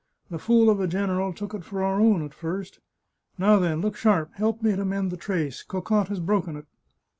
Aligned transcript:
The 0.31 0.39
fool 0.39 0.71
of 0.71 0.79
a 0.79 0.87
general 0.87 1.31
took 1.31 1.53
it 1.53 1.63
for 1.63 1.83
our 1.83 1.99
own 2.01 2.23
at 2.25 2.33
first. 2.33 2.79
Now 3.37 3.59
then, 3.59 3.81
look 3.81 3.95
sharp! 3.95 4.33
Help 4.33 4.63
me 4.63 4.75
to 4.75 4.83
mend 4.83 5.11
the 5.11 5.15
trace; 5.15 5.61
Cocotte 5.63 6.07
has 6.07 6.19
broken 6.19 6.55
it 6.57 6.65